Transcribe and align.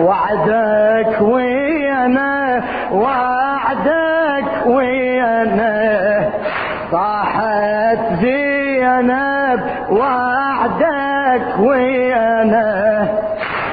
وعدك 0.00 1.20
ويانا 1.20 2.64
وعدك 2.92 4.66
ويانا. 4.66 6.30
صاحت 6.92 7.98
زينب 8.20 9.60
وعدك 9.90 11.58
ويانا. 11.58 13.08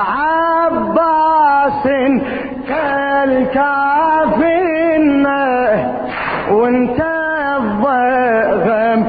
عباس 0.09 1.87
انت 1.87 2.23
الكافينا 4.43 5.43
وانت 6.51 7.01
الضغم 7.57 9.01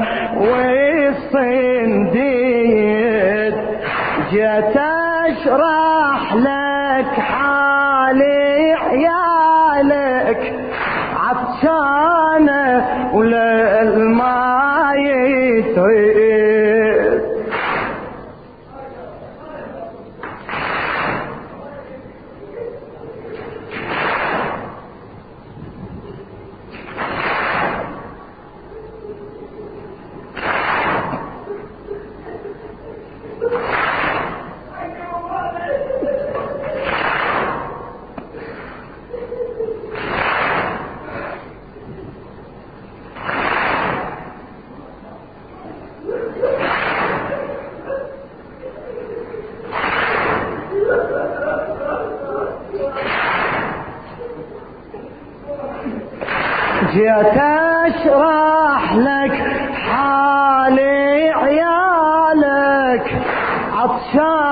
والصنديد 2.24 3.54
جيت 4.30 4.76
أشرح 5.26 6.34
لك 6.34 7.12
حالي 7.20 7.43
جيت 56.94 57.38
اشرح 57.86 58.94
لك 58.94 59.34
حالي 59.74 61.30
عيالك. 61.34 63.22
عطشانة 63.72 64.43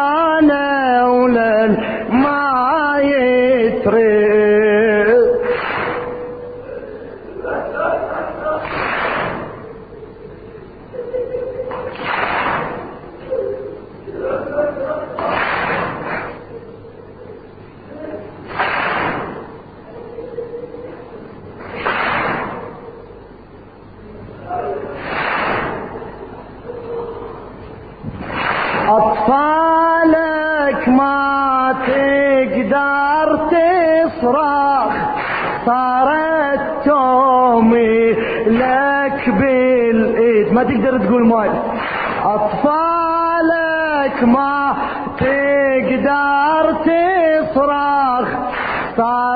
أطفالك 30.83 30.89
ما 30.89 31.73
تقدر 31.87 33.49
تصرخ 33.51 34.93
صارت 35.67 36.85
تومي 36.85 38.11
لك 38.47 39.29
بالإيد 39.31 40.53
ما 40.53 40.63
تقدر 40.65 40.99
تقول 40.99 41.27
ماي 41.29 41.51
أطفالك 42.25 44.23
ما 44.25 44.77
تقدر 45.19 46.75
تصرخ 46.85 48.29
صارت 48.97 49.32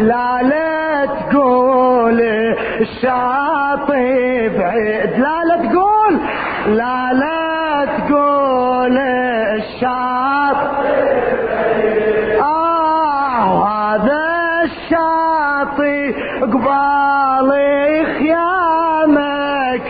لا 0.00 0.42
لا 0.42 1.06
تقول 1.06 2.20
الشاطي 2.80 4.48
بعيد 4.48 5.10
لا 5.18 5.44
لا 5.48 5.56
تقول 5.68 6.20
لا 6.76 7.12
لا 7.12 7.84
تقول 7.98 8.98
الشاطي 9.56 10.76
آه 12.40 13.68
هذا 13.68 14.24
الشاطي 14.64 16.12
قبال 16.42 17.50
خيامك. 18.18 19.84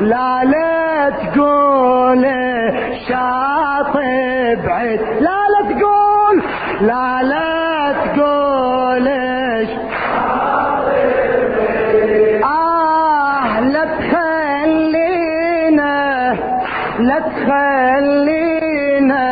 لا 0.00 0.44
لا 0.44 1.10
تقول 1.10 2.24
شاطي 3.08 4.56
بعيد 4.66 5.00
لا 5.00 5.38
لا 5.52 5.60
تقول 5.70 6.36
لا 6.80 7.22
لا 7.22 7.92
تقول 7.92 9.27
آه 12.44 13.60
لا 13.60 13.84
تخلينا 13.98 15.94
لا 16.98 17.18
تخلينا 17.18 19.26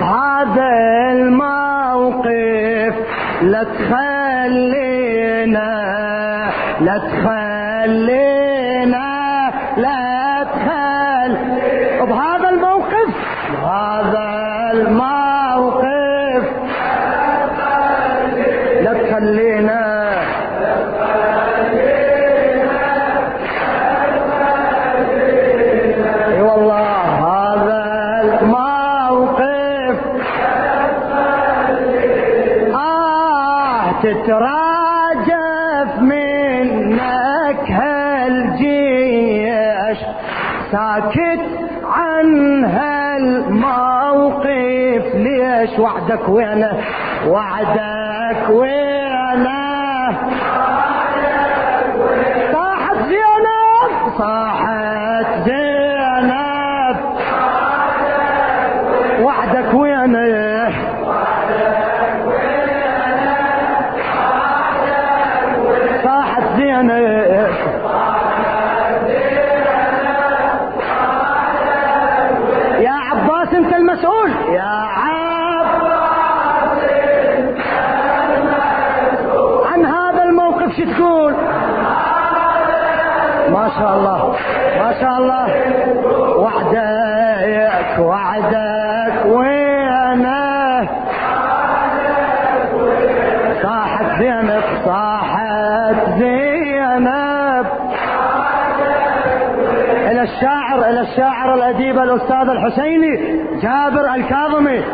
بهذا 0.00 0.70
الموقف. 1.12 2.94
لا 3.42 3.62
تخلينا 3.64 5.68
لا 6.80 6.98
تخلينا. 6.98 7.51
تتراجف 34.02 35.90
منك 36.00 37.70
هالجيش 37.70 39.18
ساكت 40.72 41.42
عن 41.84 42.64
هالموقف. 42.64 44.44
ليش 45.14 45.78
وعدك 45.78 46.28
وينه؟ 46.28 46.72
وعدك 47.26 48.50
وينه؟ 48.50 49.62
صاحت 52.52 52.96
زينب 53.08 54.18
صاحت 54.18 55.28
زينب. 55.44 55.71
شاء 83.78 83.92
الله 83.96 84.34
ما 84.78 84.92
شاء 85.00 85.14
الله 85.18 85.46
وعدك 86.36 87.98
وعدك. 87.98 89.26
وينه؟ 89.26 90.88
صاحت 93.62 94.04
زينب 94.18 94.62
صاحت 94.84 95.96
زينب. 96.18 97.66
إلى 100.10 100.22
الشاعر 100.22 100.78
إلى 100.78 101.00
الشاعر 101.00 101.54
الأديب 101.54 101.98
الأستاذ 101.98 102.48
الحسيني 102.48 103.12
جابر 103.62 104.14
الكاظمي. 104.14 104.84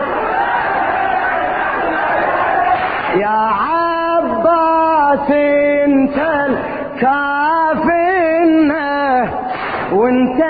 يا 3.17 3.39
عباس 3.69 5.31
انت 5.31 6.19
الكافنه 6.47 7.58
وانت 9.93 10.41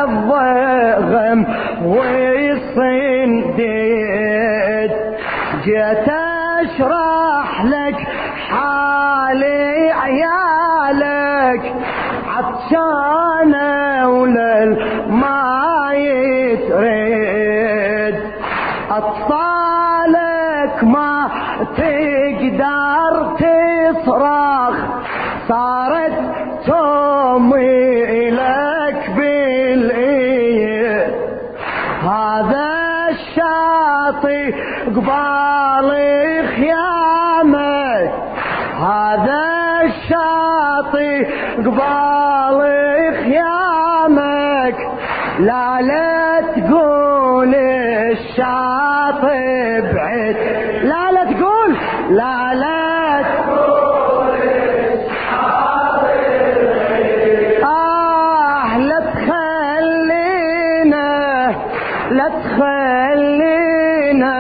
الضغم 0.04 1.46
والصنديد 1.84 3.66
جيت 5.64 6.08
أشرح 6.60 7.64
لك 7.64 7.96
حالي 8.50 9.92
عيالك 9.92 10.45
عطشانه 12.56 14.08
وللما 14.08 14.76
لا 45.46 45.66
لا 45.80 46.40
تقول 46.56 47.52
الشاطي 48.12 49.80
بعيد. 49.94 50.36
لا 50.90 51.02
لا 51.14 51.22
تقول؟ 51.32 51.70
لا 52.10 52.36
لا 52.54 53.22
تقول 53.22 54.36
آه 57.64 58.78
لا 58.78 59.00
تخلينا 59.14 61.08
لا 62.10 62.28
تخلينا 62.44 64.36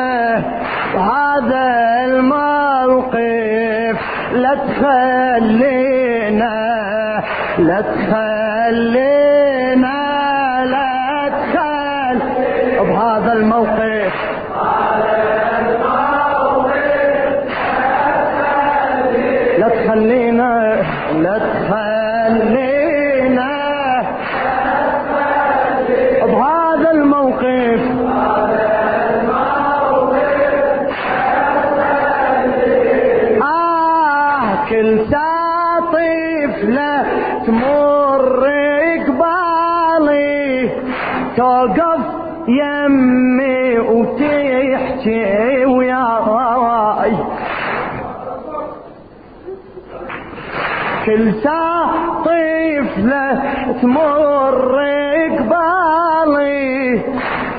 هذا 1.12 1.66
الموقف. 2.04 3.96
لا 4.32 4.52
تخلينا 4.68 6.54
لا 7.58 7.78
تخلينا. 7.80 9.15
كل 51.16 51.34
ساعة 51.42 52.22
طفلة 52.22 53.42
تمر 53.82 54.76
قبالي. 55.38 57.00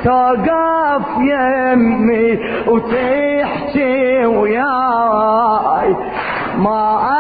توقف 0.04 1.06
يمي 1.18 2.40
وتحكي 2.68 4.26
وياي. 4.26 5.96
ما 6.58 7.17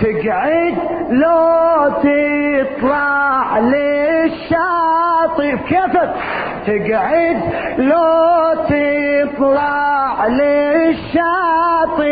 تقعد 0.00 0.74
لو 1.10 1.88
تطلع 1.88 3.58
للشاطئ. 3.58 5.56
كيفك؟ 5.68 6.10
تقعد 6.66 7.38
لو 7.78 8.54
تطلع 8.68 10.26
للشاطئ. 10.26 12.08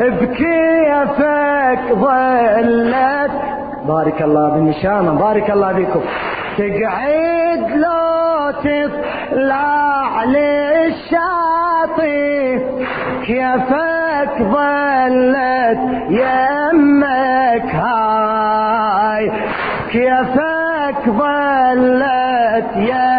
بكيفك 0.00 1.82
ظلت؟ 1.92 3.30
بارك 3.88 4.22
الله 4.22 4.48
بالنشامة 4.50 5.12
بارك 5.12 5.50
الله 5.50 5.72
بكم 5.72 6.00
تقعد 6.58 7.70
لو 7.70 8.50
تطلع 8.50 10.24
للشاطئ. 10.24 11.38
كيفك؟ 13.26 13.97
ظلت 14.26 15.78
يمك 16.10 17.74
هاي. 17.74 19.32
كيفك 19.92 21.10
ظلت 21.10 22.76
يمك 22.76 23.17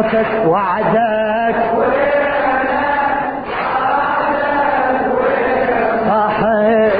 صوتك 0.00 0.46
وعدك 0.46 1.56
صاحت 6.08 6.94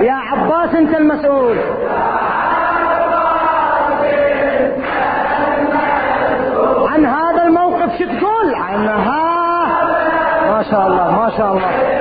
يا 0.00 0.12
عباس 0.12 0.74
انت 0.74 0.94
المسؤول. 0.96 1.58
عن 6.88 7.06
هذا 7.06 7.42
الموقف 7.42 7.98
شو 7.98 8.04
تقول؟ 8.04 8.54
عنها 8.54 9.68
ما 10.50 10.62
شاء 10.70 10.86
الله 10.86 11.10
ما 11.10 11.30
شاء 11.36 11.52
الله. 11.52 11.97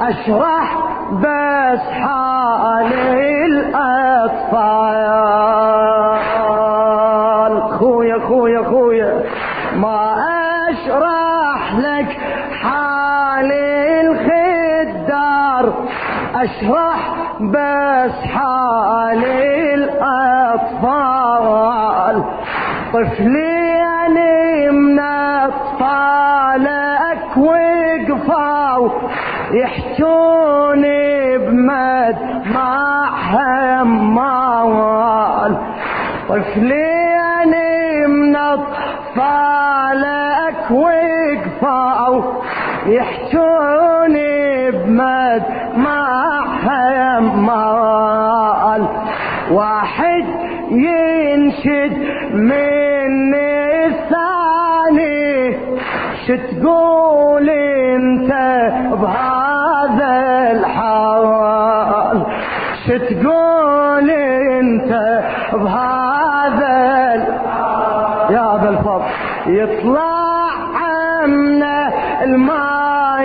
اشرح 0.00 0.78
بس 1.12 1.80
حال 2.02 2.92
الأطفال. 3.46 4.98
خويا 7.78 8.18
خويا 8.28 8.62
خويا 8.62 9.22
ما 9.76 10.14
أشرح 10.70 11.74
لك 11.78 12.18
حال 12.62 13.52
الخدار. 14.04 15.64
أشرح 16.34 17.00
بس 17.40 18.14
حال 18.34 19.24
الأطفال. 19.74 21.36
طفلي 22.92 23.49
يحجوني 29.52 31.38
بمد 31.38 32.16
ما 32.54 33.04
همال 33.30 35.52
طفلي 36.28 36.90
يعني 37.16 38.06
من 38.06 38.36
اطفالك 38.36 39.10
وقفاو 40.70 42.22
يحجوني 42.86 44.70
بمد 44.70 45.42
ما 45.76 46.06
همال 46.64 47.62
واحد 49.50 50.24
ينشد 50.70 51.92
من 52.32 53.34
الثاني 53.34 53.49
شتقول 56.30 57.50
انت 57.50 58.30
بهذا 59.00 60.14
الحال 60.52 62.26
شتقول 62.86 64.10
انت 64.10 65.22
بهذا 65.52 66.78
يا 68.30 68.54
ابا 68.54 68.68
الفضل. 68.68 69.04
يطلع 69.46 70.50
عنا 70.74 71.92
الماء 72.24 73.22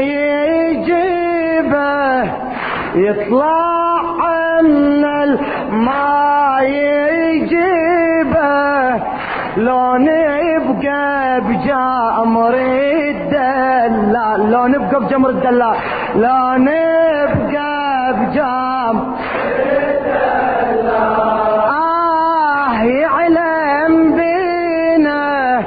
يجيبه. 0.71 2.23
يطلع 2.95 4.01
عنا 4.21 5.23
الماء 5.23 6.63
يجيبه. 7.29 7.75
لو 9.57 9.95
نبقى 9.95 11.15
الدلال 11.37 12.94
لو 14.55 14.67
نبقى 14.67 14.99
بجمر 14.99 15.29
الدلال 15.29 15.75
لو 16.15 16.53
نبقى 16.57 18.13
بجام 18.19 19.13
آه 21.69 22.83
يعلم 22.83 24.15
بينا 24.15 25.61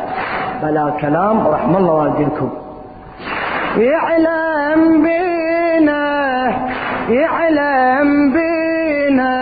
بلا 0.62 0.90
كلام 1.00 1.46
رحم 1.48 1.76
الله 1.76 1.92
والديكم 1.94 2.50
يعلم 3.76 5.02
بينا 5.02 6.02
يعلم 7.08 8.32
بينا 8.32 9.34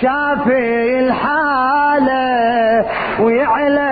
شافي 0.00 0.98
الحالة 1.00 2.84
ويعلم 3.20 3.85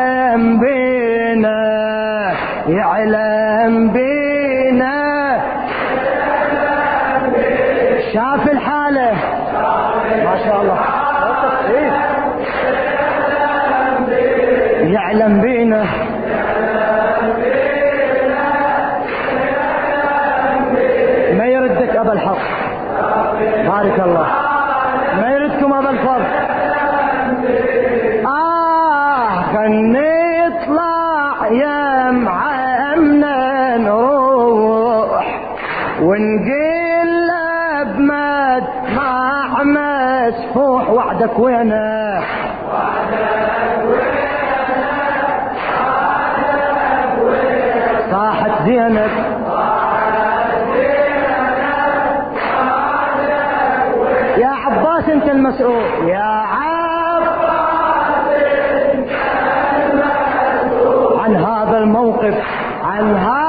وحدك 41.14 41.38
وينه 41.38 42.20
صاحت 48.10 48.62
زينب 48.66 49.10
انت 55.08 55.28
المسؤول. 55.28 56.08
يا 56.08 56.18
عباس 56.18 57.38
عن 61.20 61.36
هذا 61.36 61.78
الموقف 61.78 62.34
عن 62.82 63.16
هذا 63.16 63.43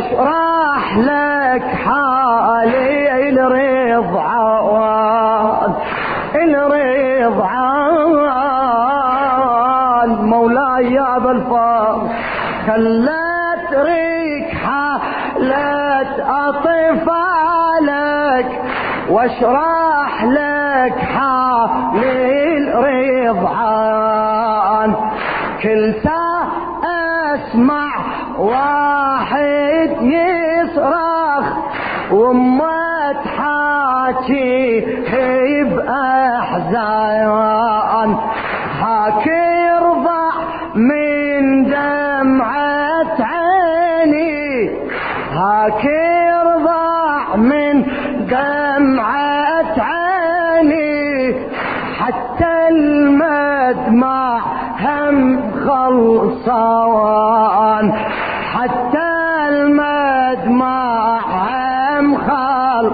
واشرح 0.00 0.96
لك 0.98 1.62
حالي 1.62 3.30
الرضعان 3.40 4.60
الرضعان 8.80 10.10
مولاي 10.24 10.92
يا 10.92 11.16
ابا 11.16 11.30
الفضل 11.30 12.08
خلت 12.66 13.68
ريكها 13.74 15.00
لا 15.38 16.00
أطفالك 16.48 17.68
واشرح 19.10 20.24
لك 20.24 20.98
حالي 20.98 22.58
الرضعان 23.28 24.94
كل 25.62 25.94
ساعة 26.04 26.46
أسمع 27.34 27.89
واحد 28.40 29.90
يصرخ 30.00 31.46
وما 32.12 33.12
تحاكي 33.24 34.80
بأحزان 35.64 37.20
هاك 38.80 39.26
يرضع 39.26 40.32
من 40.74 41.64
دمعة 41.64 43.16
عيني. 43.20 44.70
هاك 45.32 45.84
يرضع 45.84 47.36
من 47.36 47.84
دمعة 48.26 49.74
عيني. 49.78 51.34
حتى 51.98 52.68
المدمع 52.70 54.40
هم 54.80 55.40
خلصان. 55.68 56.90
حتى 58.54 59.08
المدمع 59.48 61.20
خل 62.16 62.86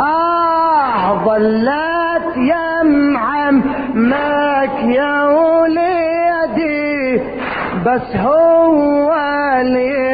آه 0.00 1.24
ظلت 1.24 2.36
يمعم 2.36 3.56
ماك 3.94 4.76
يا 4.84 5.24
وليدي 5.24 7.22
بس 7.86 8.16
هو 8.16 9.12
اللي 9.60 10.04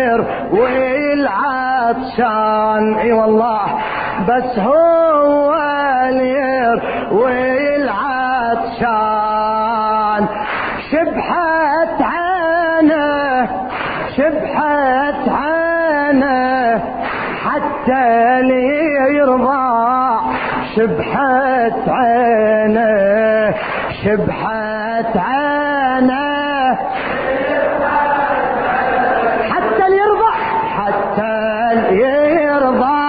والعطشان. 1.90 2.84
إي 2.98 3.12
والله. 3.12 3.62
بس 4.28 4.58
هو 4.58 5.54
اللي 6.08 6.80
والعطشان. 8.90 10.28
شبحت 10.90 11.40
عينه 11.40 11.69
شبحت 14.60 15.28
عينه 15.28 16.78
حتى 17.44 18.00
اللي 18.40 19.16
يرضى 19.16 20.20
شبحت 20.76 21.88
عينه 21.88 23.54
شبحت 24.04 25.16
عينه 25.16 26.74
حتى 29.50 29.86
اللي 29.86 29.98
يرضى 29.98 30.32
حتى 30.76 31.30
اللي 31.72 32.42
يرضى 32.42 33.00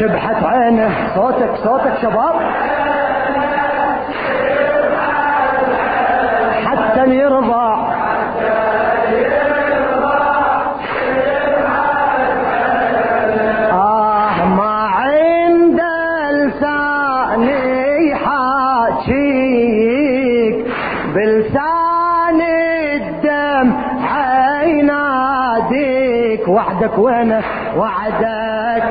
شبحت 0.00 0.44
عينه 0.44 0.90
صوتك 1.14 1.54
صوتك 1.64 1.94
شباب. 2.02 2.34
حتى 6.66 7.02
اللي 7.04 7.16
وعدك 26.90 26.98
وينه 26.98 27.42
وعدك 27.76 28.82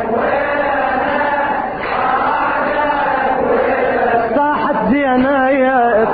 صاحت 4.35 4.75
زينايا. 4.89 6.07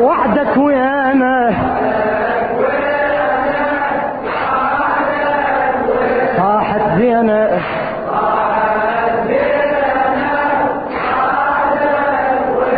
وعدك 0.00 0.56
وينه 0.56 1.50
صاحت 6.36 6.98
زينة 6.98 7.60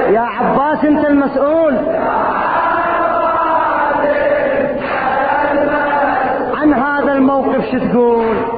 يا 0.09 0.20
عباس 0.20 0.85
انت 0.85 1.07
المسؤول. 1.07 1.96
هذا 7.37 7.44
الموقف 7.44 7.70
شو 7.70 7.79
تقول 7.79 8.56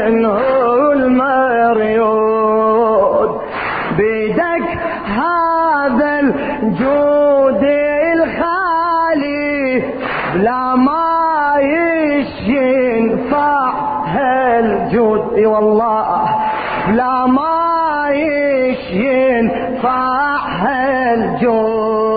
شن 0.00 0.24
هو 0.24 0.92
المريوت 0.92 2.50
بيدك 3.96 4.66
هذا 5.04 6.20
الجود 6.20 7.64
الخالي 8.14 9.82
بلا 10.34 10.74
ما 10.76 11.56
ينفع 12.46 13.72
هالجود 14.06 15.34
إي 15.34 15.46
والله. 15.46 16.28
بلا 16.88 17.26
ما 17.26 18.10
ينفع 18.92 20.36
هالجود 20.64 22.10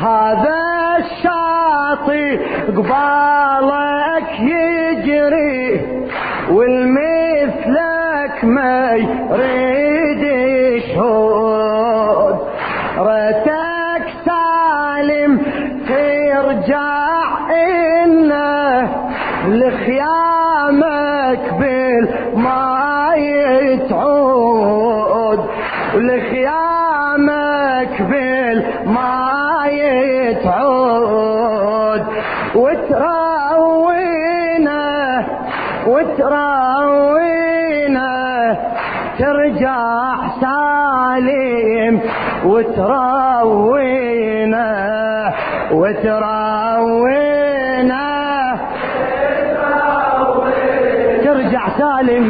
هذا 0.00 0.60
الشاطي 0.98 2.36
قبالك 2.76 4.30
يجري. 4.40 5.65
والمثلك 6.56 8.44
ما 8.44 8.94
يريد 8.94 10.22
يشهد. 10.76 12.36
رتك 12.98 14.04
سالم 14.26 15.32
ترجع 15.88 17.28
إنا 18.04 18.88
لخيامك 19.48 21.44
بالما 21.60 22.66
يتعود. 23.62 25.40
لخيامك 25.94 27.94
بالما 28.02 29.66
يتعود. 29.66 30.96
وتراك 32.54 33.25
وتراوينا 36.16 38.08
ترجع 39.18 40.16
سالم 40.40 42.00
وتراوينا 42.44 43.86
وتراوينا 45.72 47.26
ترجع 51.24 51.68
سالم 51.78 52.26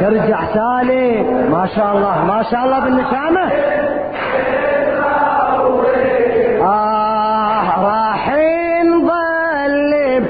ترجع 0.00 0.40
سالم 0.54 0.95
ما 1.66 1.72
شاء 1.74 1.96
الله 1.96 2.24
ما 2.24 2.42
شاء 2.50 2.64
الله 2.64 2.78
بالنشامة 2.80 3.52
آه 6.62 7.84
راحين 7.84 9.08
ظلم 9.08 10.26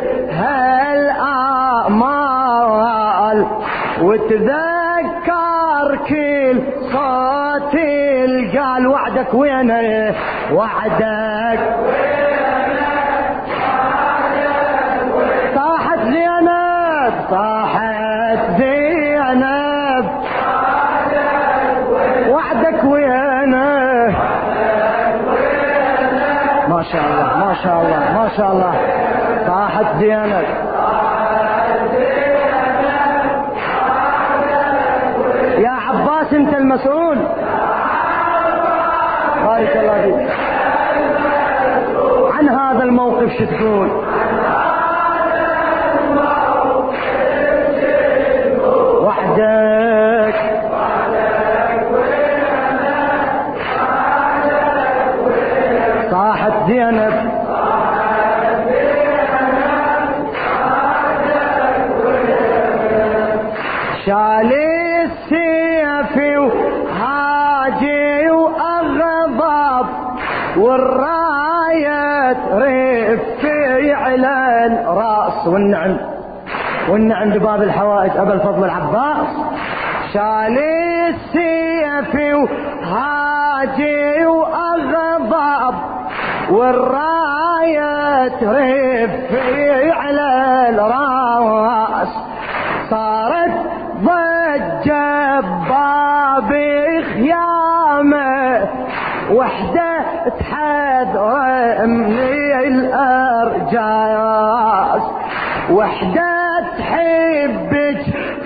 هالآمال 2.06 3.46
وتذكر 4.02 5.86
كل 6.08 6.62
صوت 6.92 7.74
القال 8.24 8.86
وعدك 8.86 9.34
وينه 9.34 10.14
وعدك. 10.52 11.60
صاحت 15.54 15.98
زينب 15.98 17.12
صاحت 17.30 17.65
شاء 26.92 27.04
الله 27.04 27.36
ما 27.46 27.54
شاء 27.62 27.82
الله 27.82 27.98
ما 28.22 28.28
شاء 28.36 28.52
الله 28.52 28.74
صاحت 29.46 29.86
زينب 29.98 30.46
يا 35.58 35.70
عباس 35.70 36.34
أنت 36.34 36.54
المسؤول. 36.54 37.18
بارك 39.44 39.76
الله 39.76 40.02
فيك. 40.02 40.30
عن 42.34 42.48
هذا 42.48 42.82
الموقف 42.84 43.32
شو 43.38 43.44
تقول؟ 43.44 43.90
وحدك 49.02 49.75
والراية 70.76 72.32
ترفي 72.32 73.92
على 73.92 74.66
الراس 74.66 75.46
والنعم. 75.46 75.96
والنعم 76.90 77.30
بباب 77.30 77.62
الحوائج 77.62 78.16
أبا 78.16 78.32
الفضل 78.32 78.64
العباس. 78.64 79.26
شال 80.12 80.58
السيف 81.08 82.14
وهاجي 82.34 84.26
وأغضب. 84.26 85.74
والراية 86.50 88.28
ترفي 88.28 89.90
على 89.90 90.28
الراس 90.68 91.75
من 101.86 102.52
الأرجاس. 102.66 103.96
وحدة 105.70 106.60
تحبك 106.78 108.02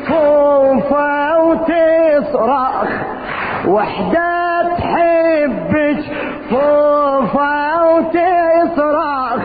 فوفة 0.08 1.38
وتصرخ. 1.38 2.88
وحدة 3.66 4.62
تحبك 4.78 6.00
فوفة 6.50 7.84
وتصرخ. 7.86 9.40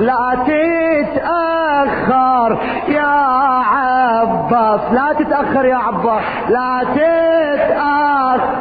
لا 0.00 0.36
تتأخر 1.14 2.50
يا 2.88 3.16
عباس. 3.74 4.80
لا 4.92 5.12
تتأخر 5.18 5.64
يا 5.64 5.76
عباس. 5.76 6.22
لا 6.48 6.84
تتأخر. 6.94 8.56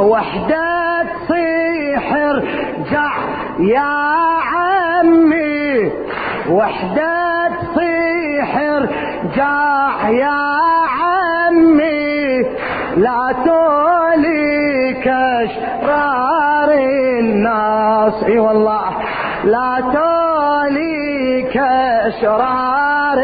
وحدة 0.00 1.02
تصيحر 1.02 2.34
جع 2.90 3.12
يا 3.58 3.92
عمي 4.52 5.92
وحدة 6.50 7.48
تصيحر 7.48 8.88
جع 9.36 10.08
يا 10.08 10.40
عمي 10.98 12.42
لا 12.96 13.34
توليك 13.44 15.08
أشرار 15.08 16.70
الناس. 17.20 18.24
إي 18.24 18.38
والله 18.38 18.84
لا 19.44 19.70
توليك 19.92 21.56
أشرار 22.06 23.18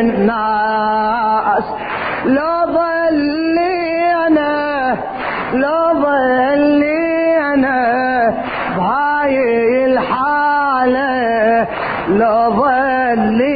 الناس. 0.00 1.64
لو 2.24 2.53
لو 5.54 5.80
ظلينا 6.02 7.78
بهاي 8.76 9.36
الحالة 9.86 11.12
لو 12.08 12.38
ظلينا 12.62 13.53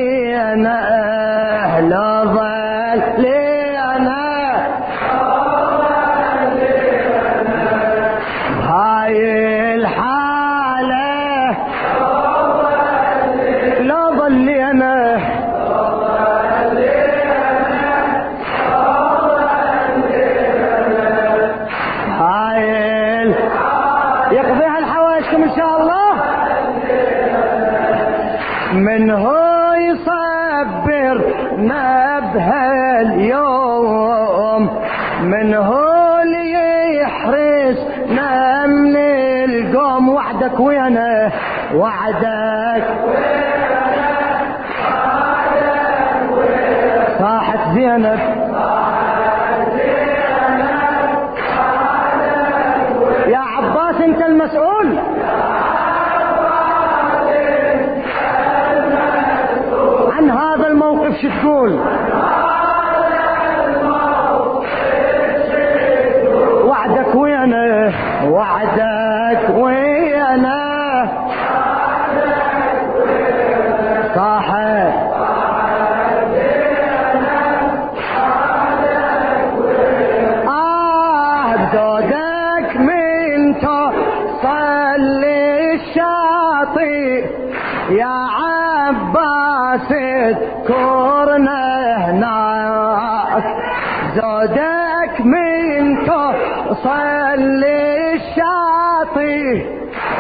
وعدك 40.59 40.61
وينه 40.61 41.33
وعدك 41.75 42.85
صاحت 47.19 47.75
زينب. 47.75 48.38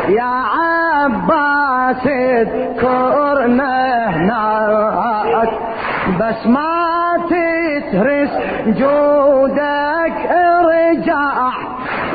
يا 0.09 0.33
عباس 0.55 2.07
اذكرنا 2.07 3.77
هناك 4.11 5.51
بس 6.21 6.47
ما 6.47 6.89
تترس 7.31 8.31
جودك 8.67 10.17
ارجع 10.31 11.51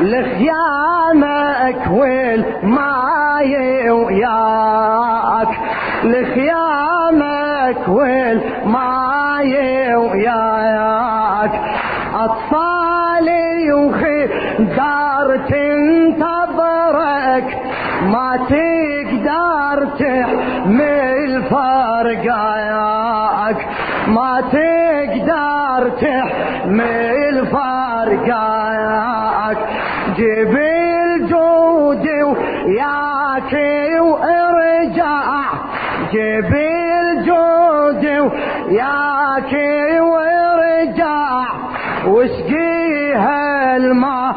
لخيامك 0.00 1.80
والماي 1.90 3.90
وياك 3.90 5.48
لخيامك 6.04 7.88
والماي 7.88 9.54
وياك. 9.96 11.60
أطفالي 12.14 13.72
وخي 13.72 14.28
ما 18.14 18.36
تقدر 18.36 19.78
تحمل 19.98 21.42
فرقاك 21.50 22.76
ما 24.06 24.40
تقدر 24.40 25.82
تحمل 26.00 27.46
فرقاك 27.46 28.54
جيب 30.16 30.54
الجود 30.56 32.06
وياك 32.06 33.52
وارجع. 34.00 35.24
جيب 36.12 36.52
الجود 36.54 38.04
وياك 38.04 39.52
وارجع. 40.00 41.44
واسقيها 42.06 43.76
الماء 43.76 44.34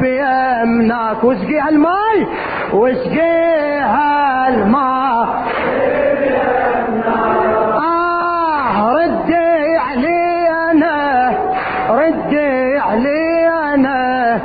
بيمناك 0.00 1.24
واسقيها 1.24 1.68
الماء. 1.68 2.18
واسقيها 2.72 4.48
الماء 4.48 5.28
آه 7.78 8.92
ردي 8.92 9.76
علي 9.76 10.48
أنا 10.70 11.30
ردي 11.90 12.78
علي 12.78 13.48
أنا 13.74 14.40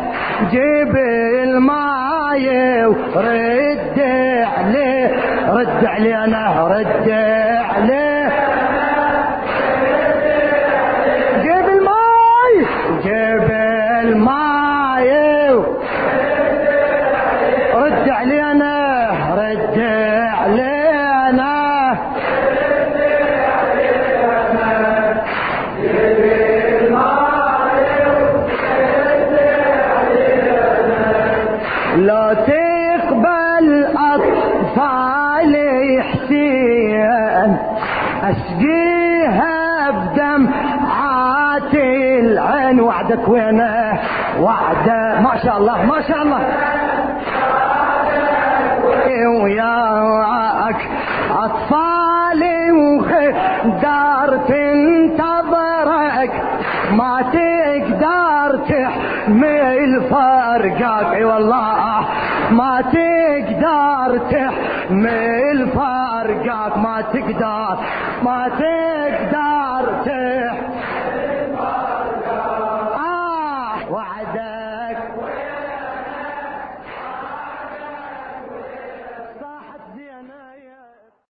جيب 0.52 0.96
الماي 1.44 2.86
وردي 2.86 4.44
علي 4.44 5.12
رد 5.50 5.86
علي 5.86 6.16
أنا 6.24 6.68
ردي 6.68 7.33
لا 31.95 32.34
تقبل 32.34 33.88
أطفالي 33.97 35.71
حسين. 36.03 37.58
أسقيها 38.23 39.91
بدم 39.91 40.49
العين. 42.19 42.82
وعدك 42.82 43.27
وينه؟ 43.29 43.99
وعده. 44.39 45.21
ما 45.21 45.38
شاء 45.43 45.58
الله 45.58 45.86
ما 45.86 46.01
شاء 46.01 46.21
الله. 46.21 46.39
وياك 49.43 50.89
أطفالي 51.32 52.71
وخدار 52.71 54.38
تنتظرك. 54.47 56.34
ما 56.91 57.21
تقدر 57.21 58.58
تحمل 58.58 60.01
فرقك. 60.10 61.13
أي 61.15 61.23
والله. 61.23 61.73
ما 62.54 62.82
تقدر 62.82 64.18
تحمل 64.32 65.70
فرقك 65.76 66.78
ما 66.78 67.02
تقدر 67.13 67.78
ما 68.24 68.42
تقدر 68.50 69.84
تحمل 70.06 70.23